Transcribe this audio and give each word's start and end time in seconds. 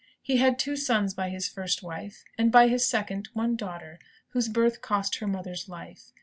He 0.19 0.37
had 0.37 0.57
two 0.57 0.77
sons 0.77 1.13
by 1.13 1.29
his 1.29 1.47
first 1.47 1.83
wife; 1.83 2.23
and, 2.35 2.51
by 2.51 2.69
his 2.69 2.87
second, 2.87 3.29
one 3.33 3.55
daughter, 3.55 3.99
whose 4.29 4.49
birth 4.49 4.81
cost 4.81 5.17
her 5.17 5.27
mother's 5.27 5.69
life. 5.69 6.11